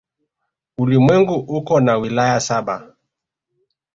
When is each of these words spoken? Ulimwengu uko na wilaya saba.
Ulimwengu 0.77 1.33
uko 1.57 1.79
na 1.79 1.97
wilaya 1.97 2.39
saba. 2.39 2.95